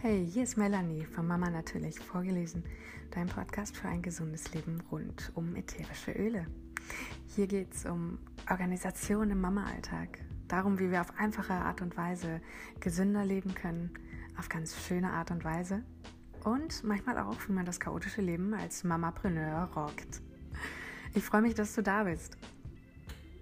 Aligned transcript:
Hey, 0.00 0.24
hier 0.32 0.44
ist 0.44 0.56
Melanie 0.56 1.04
von 1.04 1.26
Mama 1.26 1.50
Natürlich 1.50 1.98
vorgelesen, 1.98 2.62
dein 3.10 3.26
Podcast 3.26 3.76
für 3.76 3.88
ein 3.88 4.00
gesundes 4.00 4.54
Leben 4.54 4.80
rund 4.92 5.32
um 5.34 5.56
ätherische 5.56 6.12
Öle. 6.12 6.46
Hier 7.26 7.48
geht 7.48 7.74
es 7.74 7.84
um 7.84 8.20
Organisation 8.48 9.28
im 9.32 9.40
Mama-Alltag, 9.40 10.20
darum, 10.46 10.78
wie 10.78 10.92
wir 10.92 11.00
auf 11.00 11.18
einfache 11.18 11.52
Art 11.52 11.82
und 11.82 11.96
Weise 11.96 12.40
gesünder 12.78 13.24
leben 13.24 13.56
können, 13.56 13.90
auf 14.38 14.48
ganz 14.48 14.76
schöne 14.86 15.10
Art 15.10 15.32
und 15.32 15.42
Weise 15.42 15.82
und 16.44 16.84
manchmal 16.84 17.18
auch, 17.18 17.48
wie 17.48 17.52
man 17.52 17.66
das 17.66 17.80
chaotische 17.80 18.22
Leben 18.22 18.54
als 18.54 18.84
Mamapreneur 18.84 19.64
rockt. 19.74 20.22
Ich 21.12 21.24
freue 21.24 21.42
mich, 21.42 21.54
dass 21.54 21.74
du 21.74 21.82
da 21.82 22.04
bist. 22.04 22.38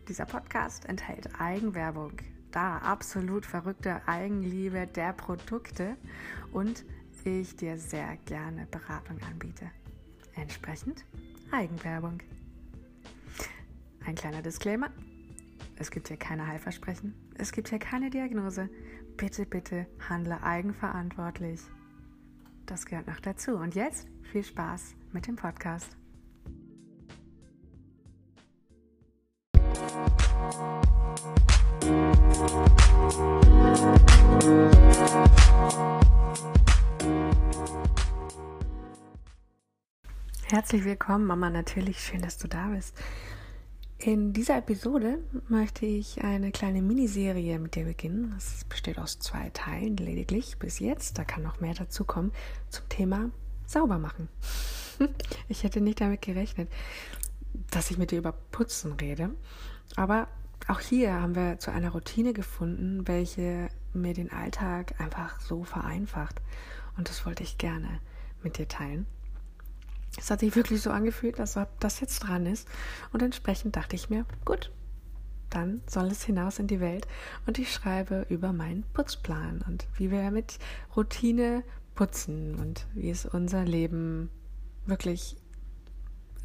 Dieser 0.08 0.24
Podcast 0.24 0.86
enthält 0.86 1.38
Eigenwerbung, 1.38 2.12
da 2.56 2.78
absolut 2.78 3.44
verrückte 3.44 4.00
Eigenliebe 4.08 4.86
der 4.86 5.12
Produkte 5.12 5.96
und 6.52 6.86
ich 7.22 7.56
dir 7.56 7.76
sehr 7.76 8.16
gerne 8.24 8.66
Beratung 8.70 9.18
anbiete. 9.28 9.70
Entsprechend 10.36 11.04
Eigenwerbung. 11.50 12.20
Ein 14.06 14.14
kleiner 14.14 14.42
Disclaimer. 14.42 14.90
Es 15.76 15.90
gibt 15.90 16.08
hier 16.08 16.16
keine 16.16 16.46
Heilversprechen. 16.46 17.14
Es 17.36 17.52
gibt 17.52 17.68
hier 17.68 17.78
keine 17.78 18.08
Diagnose. 18.10 18.70
Bitte, 19.16 19.44
bitte 19.44 19.86
handle 20.08 20.42
eigenverantwortlich. 20.42 21.60
Das 22.64 22.86
gehört 22.86 23.08
noch 23.08 23.20
dazu. 23.20 23.56
Und 23.56 23.74
jetzt 23.74 24.06
viel 24.22 24.44
Spaß 24.44 24.94
mit 25.12 25.26
dem 25.26 25.36
Podcast. 25.36 25.96
Herzlich 40.56 40.84
willkommen, 40.86 41.26
Mama. 41.26 41.50
Natürlich 41.50 42.00
schön, 42.00 42.22
dass 42.22 42.38
du 42.38 42.48
da 42.48 42.68
bist. 42.68 42.96
In 43.98 44.32
dieser 44.32 44.56
Episode 44.56 45.18
möchte 45.48 45.84
ich 45.84 46.24
eine 46.24 46.50
kleine 46.50 46.80
Miniserie 46.80 47.58
mit 47.58 47.74
dir 47.74 47.84
beginnen. 47.84 48.34
Es 48.38 48.64
besteht 48.64 48.98
aus 48.98 49.18
zwei 49.18 49.50
Teilen 49.50 49.98
lediglich 49.98 50.58
bis 50.58 50.78
jetzt. 50.78 51.18
Da 51.18 51.24
kann 51.24 51.42
noch 51.42 51.60
mehr 51.60 51.74
dazu 51.74 52.04
kommen 52.04 52.32
zum 52.70 52.88
Thema 52.88 53.30
Saubermachen. 53.66 54.30
Ich 55.50 55.62
hätte 55.62 55.82
nicht 55.82 56.00
damit 56.00 56.22
gerechnet, 56.22 56.70
dass 57.70 57.90
ich 57.90 57.98
mit 57.98 58.10
dir 58.10 58.20
über 58.20 58.32
Putzen 58.32 58.92
rede. 58.92 59.34
Aber 59.94 60.26
auch 60.68 60.80
hier 60.80 61.20
haben 61.20 61.34
wir 61.34 61.58
zu 61.58 61.70
einer 61.70 61.90
Routine 61.90 62.32
gefunden, 62.32 63.06
welche 63.06 63.68
mir 63.92 64.14
den 64.14 64.32
Alltag 64.32 64.98
einfach 65.02 65.38
so 65.38 65.64
vereinfacht. 65.64 66.40
Und 66.96 67.10
das 67.10 67.26
wollte 67.26 67.42
ich 67.42 67.58
gerne 67.58 68.00
mit 68.42 68.56
dir 68.56 68.68
teilen. 68.68 69.04
Es 70.18 70.30
hat 70.30 70.40
sich 70.40 70.56
wirklich 70.56 70.80
so 70.82 70.90
angefühlt, 70.90 71.38
als 71.40 71.56
ob 71.56 71.68
das 71.80 72.00
jetzt 72.00 72.20
dran 72.20 72.46
ist. 72.46 72.68
Und 73.12 73.22
entsprechend 73.22 73.76
dachte 73.76 73.96
ich 73.96 74.08
mir, 74.10 74.24
gut, 74.44 74.72
dann 75.50 75.82
soll 75.86 76.06
es 76.06 76.24
hinaus 76.24 76.58
in 76.58 76.66
die 76.66 76.80
Welt. 76.80 77.06
Und 77.46 77.58
ich 77.58 77.72
schreibe 77.72 78.26
über 78.28 78.52
meinen 78.52 78.84
Putzplan 78.94 79.62
und 79.66 79.86
wie 79.96 80.10
wir 80.10 80.30
mit 80.30 80.58
Routine 80.96 81.62
putzen 81.94 82.54
und 82.56 82.86
wie 82.94 83.10
es 83.10 83.26
unser 83.26 83.64
Leben 83.64 84.30
wirklich 84.86 85.36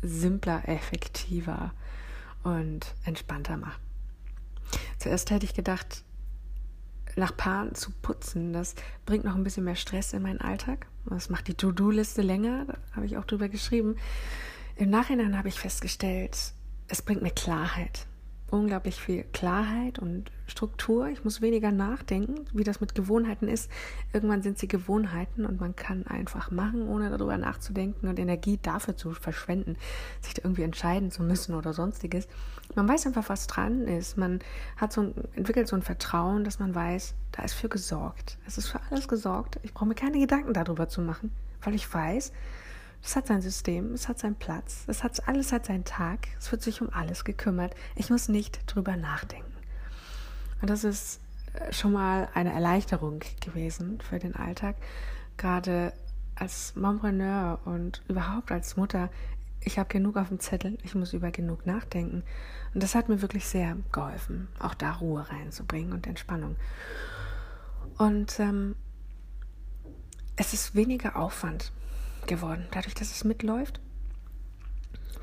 simpler, 0.02 0.68
effektiver 0.68 1.74
und 2.44 2.96
entspannter 3.04 3.58
macht. 3.58 3.80
Zuerst 4.98 5.30
hätte 5.30 5.46
ich 5.46 5.54
gedacht, 5.54 6.04
nach 7.16 7.36
Paaren 7.36 7.76
zu 7.76 7.92
putzen, 8.02 8.54
das 8.54 8.76
bringt 9.06 9.26
noch 9.26 9.36
ein 9.36 9.44
bisschen 9.44 9.64
mehr 9.64 9.76
Stress 9.76 10.14
in 10.14 10.22
meinen 10.22 10.42
Alltag. 10.42 10.88
Das 11.06 11.30
macht 11.30 11.48
die 11.48 11.56
To-Do-Liste 11.56 12.22
länger, 12.22 12.66
da 12.66 12.78
habe 12.96 13.06
ich 13.06 13.18
auch 13.18 13.26
drüber 13.26 13.50
geschrieben. 13.50 13.96
Im 14.76 14.90
Nachhinein 14.90 15.38
habe 15.38 15.50
ich 15.50 15.60
festgestellt, 15.60 16.54
es 16.88 17.02
bringt 17.02 17.22
mir 17.22 17.32
Klarheit 17.32 18.08
unglaublich 18.52 18.96
viel 18.96 19.24
Klarheit 19.34 19.98
und 19.98 20.32
Struktur. 20.46 21.08
Ich 21.08 21.24
muss 21.24 21.42
weniger 21.42 21.72
nachdenken, 21.72 22.46
wie 22.54 22.64
das 22.64 22.82
mit 22.82 22.94
Gewohnheiten 22.94 23.48
ist. 23.48 23.72
Irgendwann 24.14 24.42
sind 24.42 24.60
sie 24.60 24.68
Gewohnheiten 24.68 25.46
und 25.46 25.60
man 25.60 25.76
kann 25.76 26.06
einfach 26.06 26.52
machen, 26.52 26.88
ohne 26.88 27.10
darüber 27.10 27.38
nachzudenken 27.38 28.08
und 28.08 28.20
Energie 28.20 28.60
dafür 28.62 28.98
zu 28.98 29.12
verschwenden, 29.12 29.78
sich 30.22 30.34
da 30.34 30.44
irgendwie 30.44 30.64
entscheiden 30.64 31.12
zu 31.12 31.24
müssen 31.24 31.56
oder 31.56 31.74
sonstiges. 31.74 32.28
Man 32.76 32.88
weiß 32.88 33.08
einfach, 33.08 33.30
was 33.30 33.48
dran 33.48 33.88
ist. 33.88 34.18
Man 34.18 34.40
hat 34.78 34.94
so 34.94 35.02
ein, 35.02 35.14
entwickelt 35.36 35.68
so 35.68 35.76
ein 35.76 35.82
Vertrauen, 35.82 36.44
dass 36.44 36.60
man 36.60 36.76
weiß, 36.76 37.16
da 37.32 37.44
ist 37.44 37.54
für 37.54 37.70
gesorgt. 37.70 38.38
Es 38.46 38.58
ist 38.58 38.68
für 38.68 38.82
alles 38.90 39.08
gesorgt. 39.08 39.60
Ich 39.64 39.74
brauche 39.74 39.88
mir 39.88 39.96
keine 39.96 40.20
Gedanken 40.20 40.54
darüber 40.54 40.90
zu 40.90 41.02
machen, 41.02 41.32
weil 41.62 41.76
ich 41.76 41.92
weiß, 41.92 42.34
es 43.04 43.16
hat 43.16 43.28
sein 43.28 43.42
System, 43.42 43.94
es 43.94 44.08
hat 44.08 44.20
seinen 44.20 44.36
Platz, 44.36 44.84
es 44.88 45.04
hat 45.04 45.28
alles 45.28 45.52
hat 45.52 45.66
seinen 45.66 45.86
Tag, 45.86 46.28
es 46.40 46.52
wird 46.52 46.62
sich 46.62 46.82
um 46.82 46.90
alles 46.92 47.24
gekümmert. 47.24 47.74
Ich 47.96 48.10
muss 48.10 48.30
nicht 48.30 48.62
drüber 48.68 48.96
nachdenken. 48.96 49.52
Und 50.62 50.70
das 50.70 50.84
ist 50.84 51.20
äh, 51.54 51.74
schon 51.74 51.94
mal 51.94 52.30
eine 52.34 52.54
Erleichterung 52.54 53.22
gewesen 53.40 54.00
für 54.02 54.20
den 54.20 54.36
Alltag, 54.36 54.76
gerade 55.38 55.94
als 56.36 56.76
Mompreneur 56.76 57.60
und 57.66 58.04
überhaupt 58.08 58.52
als 58.52 58.78
Mutter. 58.78 59.10
Ich 59.64 59.78
habe 59.80 59.90
genug 59.90 60.18
auf 60.18 60.30
dem 60.30 60.40
Zettel, 60.40 60.78
ich 60.84 60.96
muss 60.96 61.14
über 61.14 61.32
genug 61.32 61.66
nachdenken. 61.66 62.24
Und 62.74 62.84
das 62.84 62.96
hat 62.96 63.10
mir 63.10 63.22
wirklich 63.22 63.46
sehr 63.46 63.78
geholfen, 63.92 64.48
auch 64.60 64.74
da 64.76 64.94
Ruhe 64.94 65.28
reinzubringen 65.28 65.94
und 65.94 66.08
Entspannung. 66.08 66.56
Und 67.98 68.40
ähm, 68.40 68.76
es 70.36 70.54
ist 70.54 70.76
weniger 70.76 71.16
Aufwand 71.16 71.72
geworden. 72.28 72.68
Dadurch, 72.72 72.94
dass 72.96 73.12
es 73.12 73.24
mitläuft, 73.24 73.80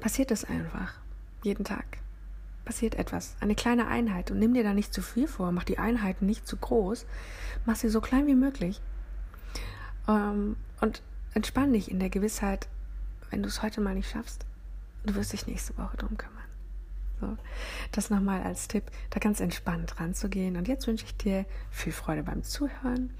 passiert 0.00 0.30
es 0.30 0.44
einfach. 0.44 0.94
Jeden 1.42 1.64
Tag 1.64 1.98
passiert 2.64 2.96
etwas. 2.96 3.34
Eine 3.40 3.54
kleine 3.54 3.88
Einheit. 3.88 4.30
Und 4.30 4.38
nimm 4.38 4.54
dir 4.54 4.62
da 4.62 4.74
nicht 4.74 4.92
zu 4.92 5.00
viel 5.02 5.26
vor. 5.26 5.52
Mach 5.52 5.64
die 5.64 5.78
Einheiten 5.78 6.26
nicht 6.26 6.46
zu 6.46 6.56
groß. 6.56 7.06
Mach 7.64 7.76
sie 7.76 7.88
so 7.88 8.00
klein 8.00 8.26
wie 8.26 8.34
möglich. 8.34 8.80
Ähm, 10.06 10.56
und 10.80 11.02
entspann 11.34 11.72
dich 11.72 11.90
in 11.90 11.98
der 11.98 12.10
Gewissheit, 12.10 12.68
wenn 13.30 13.42
du 13.42 13.48
es 13.48 13.62
heute 13.62 13.80
mal 13.80 13.94
nicht 13.94 14.10
schaffst, 14.10 14.44
du 15.04 15.14
wirst 15.14 15.32
dich 15.32 15.46
nächste 15.46 15.76
Woche 15.78 15.96
drum 15.96 16.16
kümmern. 16.16 16.47
So, 17.20 17.36
das 17.92 18.10
nochmal 18.10 18.42
als 18.42 18.68
Tipp, 18.68 18.84
da 19.10 19.18
ganz 19.18 19.40
entspannt 19.40 19.98
ranzugehen. 19.98 20.56
Und 20.56 20.68
jetzt 20.68 20.86
wünsche 20.86 21.04
ich 21.04 21.16
dir 21.16 21.44
viel 21.70 21.92
Freude 21.92 22.22
beim 22.22 22.42
Zuhören 22.42 23.12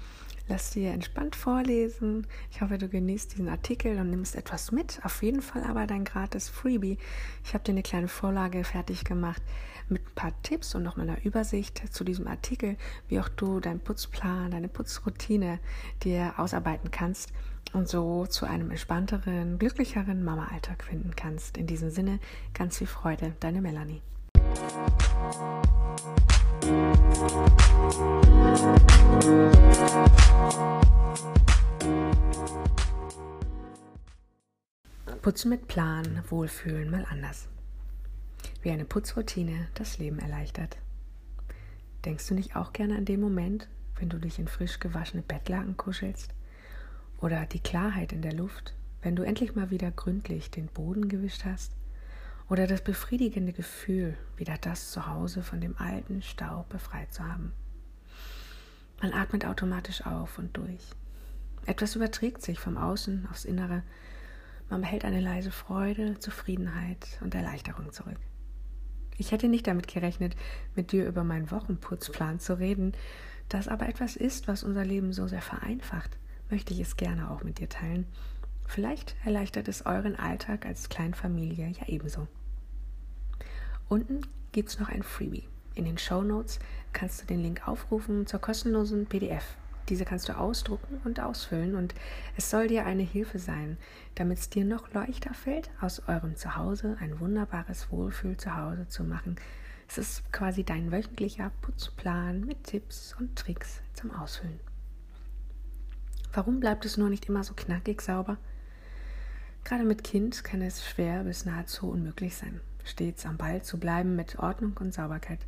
Lass 0.49 0.71
dir 0.71 0.93
entspannt 0.93 1.35
vorlesen. 1.35 2.25
Ich 2.49 2.61
hoffe, 2.61 2.79
du 2.79 2.89
genießt 2.89 3.33
diesen 3.33 3.49
Artikel 3.49 3.99
und 3.99 4.09
nimmst 4.09 4.35
etwas 4.35 4.71
mit. 4.71 4.99
Auf 5.03 5.21
jeden 5.21 5.43
Fall 5.43 5.63
aber 5.63 5.85
dein 5.85 6.05
gratis 6.05 6.49
Freebie. 6.49 6.97
Ich 7.45 7.53
habe 7.53 7.63
dir 7.63 7.73
eine 7.73 7.83
kleine 7.83 8.07
Vorlage 8.07 8.63
fertig 8.63 9.03
gemacht 9.03 9.43
mit 9.89 10.01
ein 10.01 10.15
paar 10.15 10.33
Tipps 10.41 10.73
und 10.73 10.81
noch 10.81 10.97
mal 10.97 11.03
einer 11.03 11.23
Übersicht 11.23 11.93
zu 11.93 12.03
diesem 12.03 12.25
Artikel, 12.25 12.77
wie 13.09 13.19
auch 13.19 13.29
du 13.29 13.59
deinen 13.59 13.79
Putzplan, 13.79 14.49
deine 14.49 14.69
Putzroutine 14.69 15.59
dir 16.01 16.33
ausarbeiten 16.37 16.89
kannst 16.89 17.31
und 17.73 17.87
so 17.87 18.25
zu 18.25 18.45
einem 18.45 18.71
entspannteren, 18.71 19.59
glücklicheren 19.59 20.23
Mama-Alltag 20.23 20.83
finden 20.83 21.15
kannst. 21.15 21.57
In 21.57 21.67
diesem 21.67 21.89
Sinne 21.89 22.19
ganz 22.53 22.77
viel 22.77 22.87
Freude, 22.87 23.33
deine 23.39 23.61
Melanie. 23.61 24.01
Putzen 35.21 35.49
mit 35.49 35.67
Plan, 35.67 36.23
Wohlfühlen 36.29 36.89
mal 36.89 37.05
anders. 37.09 37.47
Wie 38.61 38.71
eine 38.71 38.85
Putzroutine 38.85 39.67
das 39.73 39.97
Leben 39.97 40.19
erleichtert. 40.19 40.77
Denkst 42.05 42.27
du 42.27 42.33
nicht 42.33 42.55
auch 42.55 42.73
gerne 42.73 42.95
an 42.95 43.05
den 43.05 43.19
Moment, 43.19 43.67
wenn 43.99 44.09
du 44.09 44.17
dich 44.17 44.39
in 44.39 44.47
frisch 44.47 44.79
gewaschene 44.79 45.21
Bettlaken 45.21 45.75
kuschelst? 45.75 46.33
Oder 47.21 47.45
die 47.45 47.59
Klarheit 47.59 48.13
in 48.13 48.21
der 48.21 48.33
Luft, 48.33 48.73
wenn 49.01 49.15
du 49.15 49.23
endlich 49.23 49.55
mal 49.55 49.71
wieder 49.71 49.91
gründlich 49.91 50.51
den 50.51 50.67
Boden 50.67 51.09
gewischt 51.09 51.43
hast? 51.43 51.73
Oder 52.49 52.65
das 52.65 52.83
befriedigende 52.83 53.53
Gefühl, 53.53 54.17
wieder 54.37 54.57
das 54.59 54.91
Zuhause 54.91 55.43
von 55.43 55.59
dem 55.59 55.77
alten 55.77 56.21
Staub 56.21 56.69
befreit 56.69 57.13
zu 57.13 57.23
haben. 57.23 57.51
Man 59.01 59.13
atmet 59.13 59.45
automatisch 59.45 60.05
auf 60.05 60.37
und 60.39 60.55
durch. 60.57 60.81
Etwas 61.65 61.95
überträgt 61.95 62.41
sich 62.41 62.59
vom 62.59 62.77
Außen 62.77 63.27
aufs 63.29 63.45
Innere. 63.45 63.83
Man 64.69 64.81
behält 64.81 65.05
eine 65.05 65.19
leise 65.21 65.51
Freude, 65.51 66.17
Zufriedenheit 66.19 67.19
und 67.21 67.35
Erleichterung 67.35 67.91
zurück. 67.91 68.17
Ich 69.17 69.31
hätte 69.31 69.49
nicht 69.49 69.67
damit 69.67 69.87
gerechnet, 69.87 70.35
mit 70.75 70.93
dir 70.93 71.05
über 71.05 71.25
meinen 71.25 71.51
Wochenputzplan 71.51 72.39
zu 72.39 72.57
reden. 72.57 72.93
Das 73.49 73.67
aber 73.67 73.89
etwas 73.89 74.15
ist, 74.15 74.47
was 74.47 74.63
unser 74.63 74.85
Leben 74.85 75.11
so 75.11 75.27
sehr 75.27 75.41
vereinfacht, 75.41 76.17
möchte 76.49 76.73
ich 76.73 76.79
es 76.79 76.97
gerne 76.97 77.31
auch 77.31 77.43
mit 77.43 77.59
dir 77.59 77.69
teilen. 77.69 78.05
Vielleicht 78.67 79.15
erleichtert 79.25 79.67
es 79.67 79.85
euren 79.85 80.15
Alltag 80.15 80.65
als 80.65 80.89
Kleinfamilie 80.89 81.69
ja 81.69 81.87
ebenso. 81.87 82.27
Unten 83.87 84.21
gibt 84.51 84.69
es 84.69 84.79
noch 84.79 84.89
ein 84.89 85.03
Freebie. 85.03 85.47
In 85.73 85.85
den 85.85 85.97
Show 85.97 86.21
Notes 86.21 86.59
kannst 86.93 87.21
du 87.21 87.25
den 87.25 87.41
Link 87.41 87.67
aufrufen 87.67 88.27
zur 88.27 88.39
kostenlosen 88.39 89.05
PDF, 89.07 89.55
Diese 89.89 90.05
kannst 90.05 90.29
du 90.29 90.37
ausdrucken 90.37 91.01
und 91.03 91.19
ausfüllen 91.19 91.73
und 91.73 91.95
es 92.37 92.51
soll 92.51 92.67
dir 92.67 92.85
eine 92.85 93.01
Hilfe 93.01 93.39
sein, 93.39 93.77
damit 94.13 94.37
es 94.37 94.49
dir 94.49 94.65
noch 94.65 94.93
leichter 94.93 95.33
fällt, 95.33 95.71
aus 95.81 96.03
eurem 96.07 96.35
Zuhause 96.35 96.97
ein 96.99 97.19
wunderbares 97.19 97.89
Wohlfühl-Zuhause 97.91 98.87
zu 98.87 99.03
machen. 99.03 99.37
Es 99.87 99.97
ist 99.97 100.31
quasi 100.31 100.63
dein 100.63 100.91
wöchentlicher 100.91 101.51
Putzplan 101.61 102.41
mit 102.41 102.65
Tipps 102.65 103.15
und 103.17 103.35
Tricks 103.35 103.81
zum 103.95 104.11
Ausfüllen. 104.11 104.59
Warum 106.31 106.59
bleibt 106.59 106.85
es 106.85 106.97
nur 106.97 107.09
nicht 107.09 107.27
immer 107.27 107.43
so 107.43 107.53
knackig 107.55 108.01
sauber? 108.01 108.37
Gerade 109.63 109.83
mit 109.83 110.03
Kind 110.03 110.43
kann 110.43 110.61
es 110.61 110.85
schwer 110.85 111.23
bis 111.23 111.45
nahezu 111.45 111.89
unmöglich 111.89 112.35
sein, 112.35 112.61
stets 112.83 113.25
am 113.25 113.37
Ball 113.37 113.61
zu 113.61 113.79
bleiben 113.79 114.15
mit 114.15 114.39
Ordnung 114.39 114.77
und 114.79 114.93
Sauberkeit. 114.93 115.39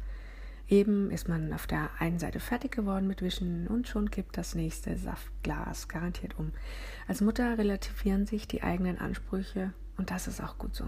Eben 0.68 1.12
ist 1.12 1.28
man 1.28 1.54
auf 1.54 1.68
der 1.68 1.90
einen 2.00 2.18
Seite 2.18 2.40
fertig 2.40 2.72
geworden 2.72 3.06
mit 3.06 3.22
Wischen 3.22 3.68
und 3.68 3.88
schon 3.88 4.10
kippt 4.10 4.38
das 4.38 4.56
nächste 4.56 4.98
Saftglas 4.98 5.88
garantiert 5.88 6.40
um. 6.40 6.52
Als 7.08 7.22
Mutter 7.22 7.58
relativieren 7.58 8.26
sich 8.26 8.48
die 8.48 8.64
eigenen 8.64 8.98
Ansprüche 8.98 9.74
und 9.98 10.12
das 10.12 10.28
ist 10.28 10.42
auch 10.42 10.58
gut 10.58 10.76
so. 10.76 10.88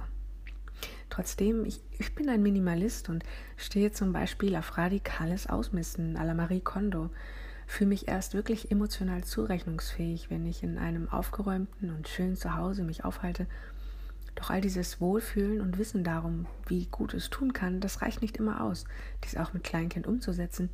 Trotzdem, 1.10 1.66
ich, 1.66 1.82
ich 2.00 2.16
bin 2.16 2.30
ein 2.30 2.42
Minimalist 2.42 3.10
und 3.10 3.24
stehe 3.58 3.92
zum 3.92 4.14
Beispiel 4.14 4.56
auf 4.56 4.78
radikales 4.78 5.48
Ausmisten 5.48 6.18
à 6.18 6.24
la 6.24 6.34
Marie 6.34 6.62
Kondo, 6.62 7.10
fühle 7.74 7.90
mich 7.90 8.08
erst 8.08 8.34
wirklich 8.34 8.72
emotional 8.72 9.24
zurechnungsfähig, 9.24 10.30
wenn 10.30 10.46
ich 10.46 10.64
in 10.64 10.78
einem 10.78 11.10
aufgeräumten 11.10 11.90
und 11.94 12.08
schönen 12.08 12.36
Zuhause 12.36 12.84
mich 12.84 13.04
aufhalte 13.04 13.48
doch 14.36 14.50
all 14.50 14.62
dieses 14.62 15.00
Wohlfühlen 15.00 15.62
und 15.62 15.78
Wissen 15.78 16.04
darum, 16.04 16.48
wie 16.68 16.88
gut 16.88 17.14
es 17.14 17.30
tun 17.30 17.54
kann, 17.54 17.80
das 17.80 18.02
reicht 18.02 18.22
nicht 18.22 18.38
immer 18.38 18.62
aus, 18.62 18.86
dies 19.24 19.38
auch 19.38 19.54
mit 19.54 19.64
Kleinkind 19.64 20.08
umzusetzen. 20.08 20.70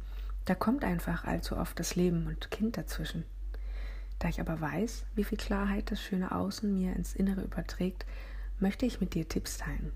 Da 0.46 0.56
kommt 0.56 0.84
einfach 0.84 1.26
allzu 1.26 1.58
oft 1.58 1.80
das 1.80 1.96
Leben 1.96 2.28
und 2.28 2.52
Kind 2.52 2.78
dazwischen. 2.78 3.26
Da 4.18 4.30
ich 4.30 4.40
aber 4.40 4.60
weiß, 4.60 5.06
wie 5.16 5.24
viel 5.24 5.38
Klarheit 5.38 5.92
das 5.92 6.02
schöne 6.02 6.32
Außen 6.32 6.74
mir 6.74 6.96
ins 6.96 7.16
Innere 7.16 7.42
überträgt, 7.42 8.06
möchte 8.60 8.86
ich 8.86 9.00
mit 9.00 9.14
dir 9.14 9.28
Tipps 9.28 9.58
teilen. 9.58 9.92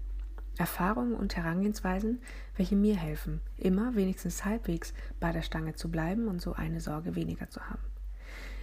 Erfahrungen 0.58 1.16
und 1.16 1.36
Herangehensweisen, 1.36 2.22
welche 2.56 2.76
mir 2.76 2.96
helfen, 2.96 3.42
immer 3.58 3.96
wenigstens 3.96 4.46
halbwegs 4.46 4.94
bei 5.20 5.32
der 5.32 5.42
Stange 5.42 5.74
zu 5.74 5.90
bleiben 5.90 6.28
und 6.28 6.42
so 6.42 6.54
eine 6.54 6.80
Sorge 6.80 7.16
weniger 7.16 7.50
zu 7.50 7.62
haben. 7.62 7.82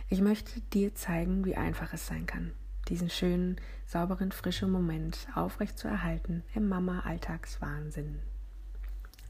Ich 0.09 0.21
möchte 0.21 0.61
dir 0.73 0.95
zeigen, 0.95 1.45
wie 1.45 1.57
einfach 1.57 1.93
es 1.93 2.07
sein 2.07 2.27
kann, 2.27 2.53
diesen 2.89 3.11
schönen, 3.11 3.57
sauberen, 3.87 4.33
frischen 4.33 4.71
Moment 4.71 5.29
aufrecht 5.35 5.79
zu 5.79 5.89
erhalten 5.89 6.43
im 6.55 6.69
Mama-Alltagswahnsinn. 6.69 8.19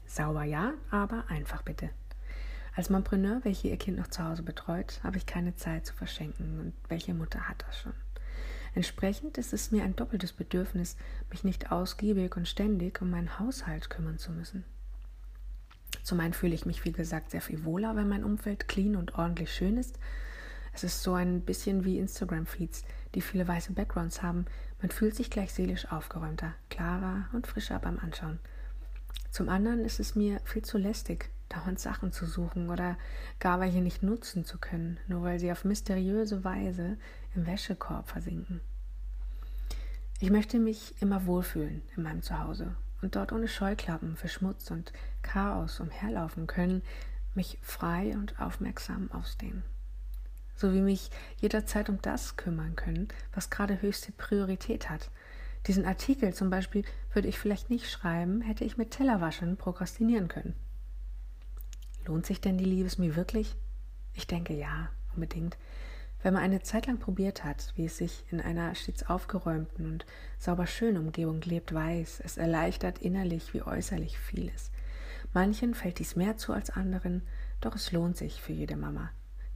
Sauber 0.07 0.43
ja, 0.43 0.73
aber 0.89 1.25
einfach 1.29 1.61
bitte. 1.61 1.89
Als 2.75 2.89
Mompreneur, 2.89 3.41
welche 3.43 3.67
ihr 3.67 3.77
Kind 3.77 3.97
noch 3.97 4.07
zu 4.07 4.23
Hause 4.23 4.43
betreut, 4.43 4.99
habe 5.03 5.17
ich 5.17 5.25
keine 5.25 5.55
Zeit 5.55 5.85
zu 5.85 5.93
verschenken 5.93 6.59
und 6.59 6.73
welche 6.89 7.13
Mutter 7.13 7.47
hat 7.47 7.63
das 7.67 7.79
schon? 7.79 7.93
Entsprechend 8.73 9.37
ist 9.37 9.53
es 9.53 9.71
mir 9.71 9.83
ein 9.83 9.95
doppeltes 9.95 10.33
Bedürfnis, 10.33 10.95
mich 11.29 11.43
nicht 11.43 11.71
ausgiebig 11.71 12.35
und 12.37 12.47
ständig 12.47 13.01
um 13.01 13.09
meinen 13.09 13.39
Haushalt 13.39 13.89
kümmern 13.89 14.17
zu 14.17 14.31
müssen. 14.31 14.63
Zum 16.03 16.19
einen 16.19 16.33
fühle 16.33 16.55
ich 16.55 16.65
mich, 16.65 16.85
wie 16.85 16.93
gesagt, 16.93 17.31
sehr 17.31 17.41
viel 17.41 17.65
wohler, 17.65 17.95
wenn 17.95 18.07
mein 18.07 18.23
Umfeld 18.23 18.67
clean 18.67 18.95
und 18.95 19.15
ordentlich 19.15 19.53
schön 19.53 19.77
ist, 19.77 19.99
es 20.73 20.83
ist 20.83 21.03
so 21.03 21.13
ein 21.13 21.41
bisschen 21.41 21.83
wie 21.83 21.99
Instagram-Feeds, 21.99 22.83
die 23.13 23.21
viele 23.21 23.47
weiße 23.47 23.73
Backgrounds 23.73 24.21
haben. 24.21 24.45
Man 24.81 24.89
fühlt 24.89 25.15
sich 25.15 25.29
gleich 25.29 25.53
seelisch 25.53 25.91
aufgeräumter, 25.91 26.53
klarer 26.69 27.27
und 27.33 27.47
frischer 27.47 27.79
beim 27.79 27.99
Anschauen. 27.99 28.39
Zum 29.31 29.49
anderen 29.49 29.83
ist 29.83 29.99
es 29.99 30.15
mir 30.15 30.39
viel 30.43 30.61
zu 30.61 30.77
lästig, 30.77 31.29
dauernd 31.49 31.79
Sachen 31.79 32.11
zu 32.11 32.25
suchen 32.25 32.69
oder 32.69 32.97
gar 33.39 33.59
welche 33.59 33.81
nicht 33.81 34.03
nutzen 34.03 34.45
zu 34.45 34.57
können, 34.57 34.97
nur 35.07 35.23
weil 35.23 35.39
sie 35.39 35.51
auf 35.51 35.65
mysteriöse 35.65 36.43
Weise 36.43 36.97
im 37.35 37.45
Wäschekorb 37.45 38.09
versinken. 38.09 38.61
Ich 40.19 40.29
möchte 40.29 40.59
mich 40.59 41.01
immer 41.01 41.25
wohlfühlen 41.25 41.81
in 41.95 42.03
meinem 42.03 42.21
Zuhause 42.21 42.75
und 43.01 43.15
dort 43.15 43.31
ohne 43.31 43.47
Scheuklappen 43.47 44.15
für 44.15 44.27
Schmutz 44.27 44.69
und 44.69 44.93
Chaos 45.21 45.79
umherlaufen 45.79 46.47
können, 46.47 46.83
mich 47.33 47.57
frei 47.61 48.15
und 48.15 48.39
aufmerksam 48.39 49.09
ausdehnen 49.11 49.63
sowie 50.61 50.81
mich 50.81 51.09
jederzeit 51.41 51.89
um 51.89 52.01
das 52.01 52.37
kümmern 52.37 52.75
können, 52.75 53.09
was 53.33 53.49
gerade 53.49 53.81
höchste 53.81 54.13
Priorität 54.13 54.89
hat. 54.89 55.09
Diesen 55.67 55.85
Artikel 55.85 56.33
zum 56.33 56.49
Beispiel 56.49 56.83
würde 57.13 57.27
ich 57.27 57.37
vielleicht 57.37 57.69
nicht 57.69 57.89
schreiben, 57.89 58.41
hätte 58.41 58.63
ich 58.63 58.77
mit 58.77 58.91
Tellerwaschen 58.91 59.57
prokrastinieren 59.57 60.27
können. 60.27 60.55
Lohnt 62.05 62.25
sich 62.25 62.41
denn 62.41 62.57
die 62.57 62.65
Liebesmühe 62.65 63.15
wirklich? 63.15 63.55
Ich 64.13 64.27
denke 64.27 64.53
ja, 64.53 64.89
unbedingt. 65.13 65.57
Wenn 66.23 66.33
man 66.33 66.43
eine 66.43 66.61
Zeit 66.61 66.87
lang 66.87 66.99
probiert 66.99 67.43
hat, 67.43 67.73
wie 67.75 67.85
es 67.85 67.97
sich 67.97 68.23
in 68.31 68.41
einer 68.41 68.75
stets 68.75 69.03
aufgeräumten 69.09 69.85
und 69.85 70.05
sauber 70.37 70.67
schönen 70.67 70.97
Umgebung 70.97 71.41
lebt, 71.41 71.73
weiß, 71.73 72.21
es 72.23 72.37
erleichtert 72.37 72.99
innerlich 72.99 73.53
wie 73.53 73.63
äußerlich 73.63 74.19
vieles. 74.19 74.71
Manchen 75.33 75.73
fällt 75.73 75.99
dies 75.99 76.15
mehr 76.15 76.37
zu 76.37 76.53
als 76.53 76.69
anderen, 76.69 77.23
doch 77.59 77.75
es 77.75 77.91
lohnt 77.91 78.17
sich 78.17 78.41
für 78.41 78.53
jede 78.53 78.75
Mama 78.75 79.11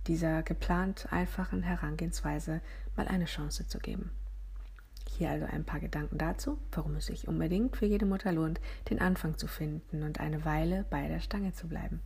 dieser 0.08 0.44
geplant 0.44 1.08
einfachen 1.12 1.64
Herangehensweise 1.64 2.62
mal 2.96 3.08
eine 3.08 3.26
Chance 3.26 3.68
zu 3.68 3.80
geben. 3.80 4.12
Hier 5.10 5.30
also 5.30 5.46
ein 5.46 5.64
paar 5.64 5.80
Gedanken 5.80 6.18
dazu, 6.18 6.58
warum 6.72 6.96
es 6.96 7.08
sich 7.08 7.28
unbedingt 7.28 7.78
für 7.78 7.86
jede 7.86 8.06
Mutter 8.06 8.32
lohnt, 8.32 8.60
den 8.90 9.00
Anfang 9.00 9.38
zu 9.38 9.48
finden 9.48 10.04
und 10.04 10.20
eine 10.20 10.46
Weile 10.46 10.86
bei 10.90 11.08
der 11.08 11.20
Stange 11.20 11.54
zu 11.54 11.68
bleiben. 11.68 12.02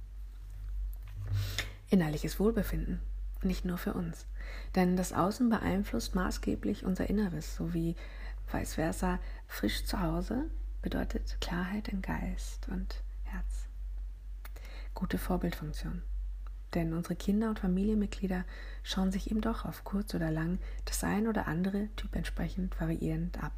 Innerliches 1.89 2.39
Wohlbefinden, 2.39 2.99
nicht 3.43 3.65
nur 3.65 3.77
für 3.77 3.93
uns, 3.93 4.25
denn 4.75 4.95
das 4.95 5.13
Außen 5.13 5.49
beeinflusst 5.49 6.15
maßgeblich 6.15 6.85
unser 6.85 7.09
Inneres, 7.09 7.55
sowie 7.55 7.95
vice 8.51 8.75
versa 8.75 9.19
frisch 9.47 9.85
zu 9.85 10.01
Hause 10.01 10.45
bedeutet 10.81 11.37
Klarheit 11.41 11.87
in 11.87 12.01
Geist 12.01 12.67
und 12.69 13.03
Herz. 13.23 13.67
Gute 14.93 15.17
Vorbildfunktion. 15.17 16.01
Denn 16.73 16.93
unsere 16.93 17.15
Kinder 17.15 17.49
und 17.49 17.59
Familienmitglieder 17.59 18.45
schauen 18.83 19.11
sich 19.11 19.31
eben 19.31 19.41
doch 19.41 19.65
auf 19.65 19.83
kurz 19.83 20.13
oder 20.13 20.29
lang 20.29 20.59
das 20.85 21.03
ein 21.03 21.27
oder 21.27 21.47
andere 21.47 21.89
Typ 21.95 22.15
entsprechend 22.15 22.79
variierend 22.79 23.43
ab. 23.43 23.53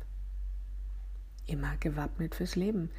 Immer 1.45 1.75
gewappnet 1.77 2.35
fürs 2.35 2.55
Leben, 2.55 2.89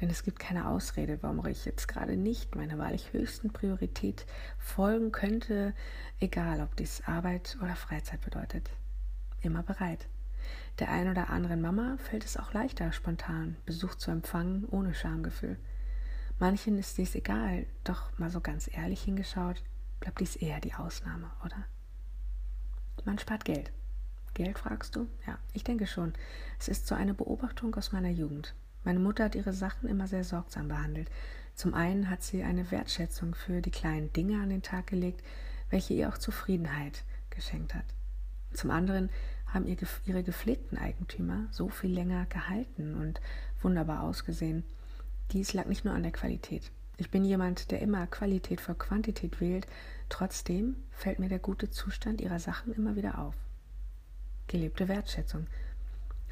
denn 0.00 0.10
es 0.10 0.22
gibt 0.22 0.38
keine 0.38 0.68
Ausrede, 0.68 1.18
warum 1.22 1.44
ich 1.46 1.64
jetzt 1.64 1.88
gerade 1.88 2.16
nicht 2.16 2.54
meiner 2.54 2.78
wahrlich 2.78 3.12
höchsten 3.12 3.52
Priorität 3.52 4.26
folgen 4.58 5.12
könnte, 5.12 5.74
egal 6.20 6.60
ob 6.60 6.74
dies 6.76 7.02
Arbeit 7.06 7.58
oder 7.62 7.76
Freizeit 7.76 8.20
bedeutet. 8.22 8.70
Immer 9.42 9.62
bereit. 9.62 10.08
Der 10.78 10.90
ein 10.90 11.10
oder 11.10 11.28
anderen 11.30 11.60
Mama 11.60 11.98
fällt 11.98 12.24
es 12.24 12.36
auch 12.36 12.52
leichter, 12.52 12.92
spontan 12.92 13.56
Besuch 13.66 13.94
zu 13.94 14.10
empfangen, 14.10 14.64
ohne 14.70 14.94
Schamgefühl. 14.94 15.58
Manchen 16.38 16.78
ist 16.78 16.96
dies 16.96 17.14
egal, 17.14 17.66
doch 17.84 18.18
mal 18.18 18.30
so 18.30 18.40
ganz 18.40 18.70
ehrlich 18.72 19.02
hingeschaut, 19.02 19.62
bleibt 20.00 20.20
dies 20.20 20.36
eher 20.36 20.60
die 20.60 20.72
Ausnahme, 20.72 21.30
oder? 21.44 21.66
Man 23.04 23.18
spart 23.18 23.44
Geld. 23.44 23.70
Geld 24.32 24.58
fragst 24.58 24.96
du? 24.96 25.08
Ja, 25.26 25.38
ich 25.52 25.64
denke 25.64 25.86
schon. 25.86 26.14
Es 26.58 26.68
ist 26.68 26.86
so 26.86 26.94
eine 26.94 27.12
Beobachtung 27.12 27.74
aus 27.74 27.92
meiner 27.92 28.08
Jugend. 28.08 28.54
Meine 28.84 28.98
Mutter 28.98 29.24
hat 29.24 29.34
ihre 29.34 29.52
Sachen 29.52 29.88
immer 29.88 30.06
sehr 30.06 30.24
sorgsam 30.24 30.68
behandelt. 30.68 31.10
Zum 31.54 31.74
einen 31.74 32.08
hat 32.08 32.22
sie 32.22 32.42
eine 32.42 32.70
Wertschätzung 32.70 33.34
für 33.34 33.60
die 33.60 33.70
kleinen 33.70 34.12
Dinge 34.12 34.40
an 34.42 34.48
den 34.48 34.62
Tag 34.62 34.86
gelegt, 34.86 35.22
welche 35.68 35.94
ihr 35.94 36.08
auch 36.08 36.18
Zufriedenheit 36.18 37.04
geschenkt 37.28 37.74
hat. 37.74 37.84
Zum 38.52 38.70
anderen 38.70 39.10
haben 39.46 39.66
ihre 39.66 40.22
gepflegten 40.22 40.78
Eigentümer 40.78 41.46
so 41.50 41.68
viel 41.68 41.92
länger 41.92 42.26
gehalten 42.26 42.94
und 42.94 43.20
wunderbar 43.60 44.02
ausgesehen, 44.02 44.64
dies 45.32 45.52
lag 45.52 45.66
nicht 45.66 45.84
nur 45.84 45.94
an 45.94 46.02
der 46.02 46.12
Qualität. 46.12 46.70
Ich 46.96 47.10
bin 47.10 47.24
jemand, 47.24 47.70
der 47.70 47.80
immer 47.80 48.06
Qualität 48.06 48.60
vor 48.60 48.76
Quantität 48.76 49.40
wählt. 49.40 49.66
Trotzdem 50.08 50.76
fällt 50.90 51.18
mir 51.18 51.28
der 51.28 51.38
gute 51.38 51.70
Zustand 51.70 52.20
ihrer 52.20 52.40
Sachen 52.40 52.74
immer 52.74 52.96
wieder 52.96 53.18
auf. 53.18 53.34
Gelebte 54.48 54.88
Wertschätzung. 54.88 55.46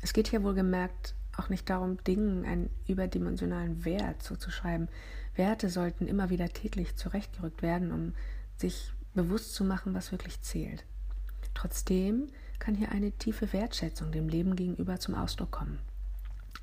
Es 0.03 0.13
geht 0.13 0.29
hier 0.29 0.43
wohlgemerkt 0.43 1.15
auch 1.39 1.49
nicht 1.49 1.69
darum, 1.71 2.03
Dingen 2.05 2.45
einen 2.45 2.71
überdimensionalen 2.87 3.85
Wert 3.85 4.23
zuzuschreiben. 4.23 4.89
Werte 5.35 5.71
sollten 5.71 6.07
immer 6.07 6.31
wieder 6.31 6.49
täglich 6.49 6.97
zurechtgerückt 6.97 7.63
werden, 7.63 7.93
um 7.93 8.15
sich 8.57 8.93
bewusst 9.15 9.55
zu 9.55 9.65
machen, 9.65 9.95
was 9.95 10.13
wirklich 10.13 10.41
zählt. 10.43 10.85
Trotzdem 11.55 12.29
kann 12.59 12.75
hier 12.75 12.91
eine 12.93 13.13
tiefe 13.13 13.53
Wertschätzung 13.53 14.13
dem 14.13 14.29
Leben 14.29 14.57
gegenüber 14.57 14.99
zum 14.99 15.15
Ausdruck 15.15 15.51
kommen. 15.51 15.79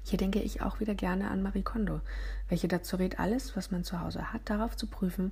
Hier 0.03 0.17
denke 0.17 0.39
ich 0.39 0.61
auch 0.61 0.79
wieder 0.79 0.93
gerne 0.93 1.31
an 1.31 1.41
Marie 1.41 1.63
Kondo, 1.63 2.01
welche 2.47 2.67
dazu 2.67 2.97
rät, 2.97 3.19
alles, 3.19 3.55
was 3.55 3.71
man 3.71 3.83
zu 3.83 3.99
Hause 4.01 4.31
hat, 4.31 4.49
darauf 4.49 4.77
zu 4.77 4.87
prüfen, 4.87 5.31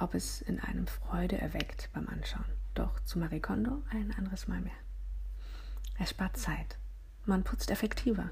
ob 0.00 0.14
es 0.14 0.40
in 0.42 0.58
einem 0.60 0.86
Freude 0.86 1.38
erweckt 1.38 1.90
beim 1.92 2.08
Anschauen. 2.08 2.44
Doch 2.74 2.98
zu 3.00 3.18
Marie 3.18 3.40
Kondo 3.40 3.82
ein 3.90 4.12
anderes 4.16 4.48
Mal 4.48 4.60
mehr. 4.60 4.72
Es 5.98 6.10
spart 6.10 6.36
Zeit. 6.36 6.78
Man 7.24 7.44
putzt 7.44 7.70
effektiver. 7.70 8.30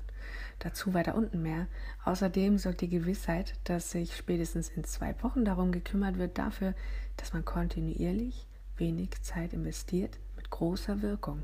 Dazu 0.59 0.95
weiter 0.95 1.15
unten 1.15 1.43
mehr. 1.43 1.67
Außerdem 2.05 2.59
sorgt 2.59 2.81
die 2.81 2.89
Gewissheit, 2.89 3.55
dass 3.65 3.91
sich 3.91 4.17
spätestens 4.17 4.69
in 4.69 4.85
zwei 4.85 5.15
Wochen 5.23 5.45
darum 5.45 5.71
gekümmert 5.71 6.19
wird, 6.19 6.39
dafür, 6.39 6.75
dass 7.17 7.33
man 7.33 7.45
kontinuierlich 7.45 8.47
wenig 8.77 9.11
Zeit 9.23 9.53
investiert 9.53 10.19
mit 10.37 10.51
großer 10.51 11.03
Wirkung. 11.03 11.43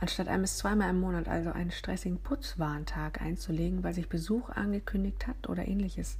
Anstatt 0.00 0.28
ein 0.28 0.42
bis 0.42 0.58
zweimal 0.58 0.90
im 0.90 1.00
Monat 1.00 1.28
also 1.28 1.50
einen 1.50 1.72
stressigen 1.72 2.18
Putzwarntag 2.18 3.20
einzulegen, 3.20 3.82
weil 3.82 3.94
sich 3.94 4.08
Besuch 4.08 4.48
angekündigt 4.50 5.26
hat 5.26 5.48
oder 5.48 5.66
ähnliches, 5.66 6.18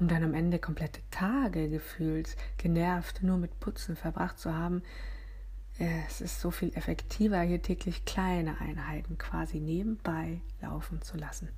um 0.00 0.08
dann 0.08 0.24
am 0.24 0.34
Ende 0.34 0.58
komplette 0.58 1.00
Tage 1.12 1.68
gefühlt 1.68 2.36
genervt 2.58 3.22
nur 3.22 3.38
mit 3.38 3.60
Putzen 3.60 3.94
verbracht 3.94 4.38
zu 4.38 4.52
haben, 4.54 4.82
es 5.78 6.20
ist 6.20 6.40
so 6.40 6.50
viel 6.50 6.72
effektiver, 6.76 7.40
hier 7.40 7.60
täglich 7.60 8.04
kleine 8.04 8.60
Einheiten 8.60 9.18
quasi 9.18 9.58
nebenbei 9.58 10.40
laufen 10.60 11.02
zu 11.02 11.16
lassen. 11.16 11.48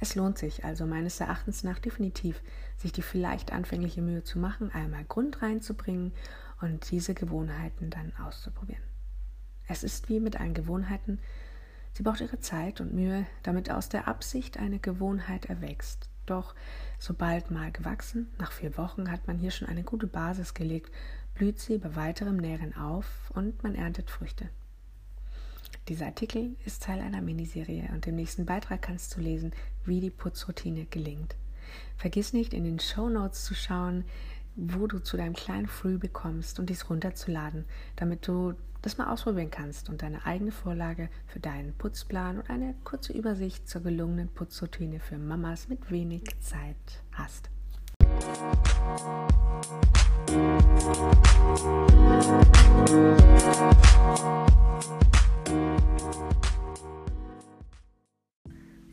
Es 0.00 0.14
lohnt 0.14 0.38
sich 0.38 0.64
also 0.64 0.86
meines 0.86 1.20
Erachtens 1.20 1.64
nach 1.64 1.78
definitiv, 1.78 2.42
sich 2.76 2.92
die 2.92 3.02
vielleicht 3.02 3.52
anfängliche 3.52 4.02
Mühe 4.02 4.24
zu 4.24 4.38
machen, 4.38 4.72
einmal 4.72 5.04
Grund 5.04 5.42
reinzubringen 5.42 6.12
und 6.60 6.90
diese 6.90 7.14
Gewohnheiten 7.14 7.90
dann 7.90 8.12
auszuprobieren. 8.16 8.82
Es 9.66 9.82
ist 9.82 10.08
wie 10.08 10.20
mit 10.20 10.40
allen 10.40 10.54
Gewohnheiten, 10.54 11.20
sie 11.92 12.02
braucht 12.02 12.20
ihre 12.20 12.40
Zeit 12.40 12.80
und 12.80 12.94
Mühe, 12.94 13.26
damit 13.42 13.70
aus 13.70 13.88
der 13.88 14.08
Absicht 14.08 14.58
eine 14.58 14.78
Gewohnheit 14.78 15.46
erwächst. 15.46 16.08
Doch 16.26 16.54
sobald 16.98 17.50
mal 17.50 17.70
gewachsen, 17.70 18.28
nach 18.38 18.52
vier 18.52 18.76
Wochen 18.78 19.10
hat 19.10 19.26
man 19.26 19.38
hier 19.38 19.50
schon 19.50 19.68
eine 19.68 19.84
gute 19.84 20.06
Basis 20.06 20.54
gelegt, 20.54 20.90
blüht 21.34 21.58
sie 21.58 21.78
bei 21.78 21.96
weiterem 21.96 22.36
Nähren 22.36 22.76
auf 22.76 23.30
und 23.34 23.62
man 23.62 23.74
erntet 23.74 24.10
Früchte. 24.10 24.48
Dieser 25.88 26.06
Artikel 26.06 26.56
ist 26.64 26.82
Teil 26.82 27.00
einer 27.00 27.20
Miniserie 27.20 27.90
und 27.92 28.06
im 28.06 28.16
nächsten 28.16 28.46
Beitrag 28.46 28.80
kannst 28.82 29.16
du 29.16 29.20
lesen, 29.20 29.52
wie 29.84 30.00
die 30.00 30.10
Putzroutine 30.10 30.86
gelingt. 30.86 31.36
Vergiss 31.96 32.32
nicht, 32.32 32.54
in 32.54 32.64
den 32.64 32.78
Show 32.78 33.08
Notes 33.08 33.44
zu 33.44 33.54
schauen, 33.54 34.04
wo 34.56 34.86
du 34.86 35.00
zu 35.00 35.16
deinem 35.16 35.34
kleinen 35.34 35.66
Free 35.66 35.96
bekommst 35.96 36.58
und 36.58 36.70
dies 36.70 36.88
runterzuladen, 36.88 37.64
damit 37.96 38.26
du 38.26 38.54
das 38.82 38.98
mal 38.98 39.12
ausprobieren 39.12 39.50
kannst 39.50 39.88
und 39.88 40.02
deine 40.02 40.24
eigene 40.26 40.52
Vorlage 40.52 41.08
für 41.26 41.40
deinen 41.40 41.72
Putzplan 41.74 42.38
und 42.38 42.50
eine 42.50 42.74
kurze 42.84 43.12
Übersicht 43.12 43.68
zur 43.68 43.82
gelungenen 43.82 44.28
Putzroutine 44.28 45.00
für 45.00 45.18
Mamas 45.18 45.68
mit 45.68 45.90
wenig 45.90 46.24
Zeit 46.40 47.02
hast. 47.12 47.50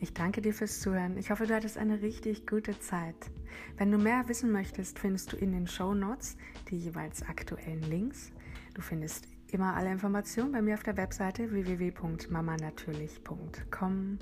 Ich 0.00 0.14
danke 0.14 0.42
dir 0.42 0.52
fürs 0.52 0.80
Zuhören. 0.80 1.16
Ich 1.16 1.30
hoffe, 1.30 1.46
du 1.46 1.54
hattest 1.54 1.78
eine 1.78 2.02
richtig 2.02 2.46
gute 2.46 2.78
Zeit. 2.80 3.14
Wenn 3.76 3.90
du 3.90 3.98
mehr 3.98 4.28
wissen 4.28 4.50
möchtest, 4.50 4.98
findest 4.98 5.32
du 5.32 5.36
in 5.36 5.52
den 5.52 5.66
Show 5.66 5.94
Notes 5.94 6.36
die 6.70 6.78
jeweils 6.78 7.22
aktuellen 7.22 7.82
Links. 7.82 8.32
Du 8.74 8.82
findest 8.82 9.26
immer 9.52 9.76
alle 9.76 9.92
Informationen 9.92 10.52
bei 10.52 10.60
mir 10.60 10.74
auf 10.74 10.82
der 10.82 10.96
Webseite 10.96 11.52
www.mamanatürlich.com. 11.52 14.18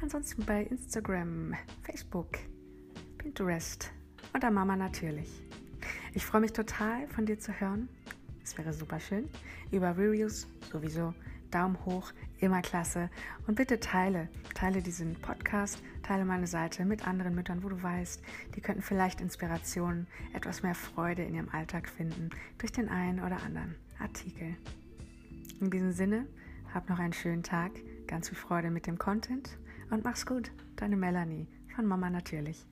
Ansonsten 0.00 0.44
bei 0.44 0.62
Instagram, 0.64 1.54
Facebook, 1.82 2.38
Pinterest 3.18 3.92
und 4.34 4.42
der 4.42 4.50
Mama 4.50 4.76
natürlich. 4.76 5.42
Ich 6.12 6.26
freue 6.26 6.42
mich 6.42 6.52
total 6.52 7.06
von 7.08 7.24
dir 7.24 7.38
zu 7.38 7.52
hören. 7.58 7.88
Es 8.42 8.58
wäre 8.58 8.72
super 8.72 9.00
schön. 9.00 9.28
Über 9.70 9.96
Reviews 9.96 10.46
sowieso 10.70 11.14
Daumen 11.50 11.78
hoch, 11.84 12.12
immer 12.40 12.60
klasse. 12.60 13.10
Und 13.46 13.54
bitte 13.54 13.78
teile, 13.78 14.28
teile 14.54 14.82
diesen 14.82 15.14
Podcast, 15.14 15.80
teile 16.02 16.24
meine 16.24 16.48
Seite 16.48 16.84
mit 16.84 17.06
anderen 17.06 17.36
Müttern, 17.36 17.62
wo 17.62 17.68
du 17.68 17.80
weißt, 17.80 18.22
die 18.56 18.60
könnten 18.60 18.82
vielleicht 18.82 19.20
Inspiration, 19.20 20.08
etwas 20.32 20.64
mehr 20.64 20.74
Freude 20.74 21.22
in 21.22 21.36
ihrem 21.36 21.48
Alltag 21.50 21.88
finden 21.88 22.30
durch 22.58 22.72
den 22.72 22.88
einen 22.88 23.20
oder 23.20 23.40
anderen 23.44 23.76
Artikel. 24.00 24.56
In 25.60 25.70
diesem 25.70 25.92
Sinne, 25.92 26.26
hab 26.74 26.88
noch 26.88 26.98
einen 26.98 27.12
schönen 27.12 27.44
Tag, 27.44 27.70
ganz 28.08 28.28
viel 28.28 28.38
Freude 28.38 28.72
mit 28.72 28.88
dem 28.88 28.98
Content 28.98 29.56
und 29.90 30.02
mach's 30.02 30.26
gut. 30.26 30.50
Deine 30.74 30.96
Melanie 30.96 31.46
von 31.76 31.86
Mama 31.86 32.10
natürlich. 32.10 32.66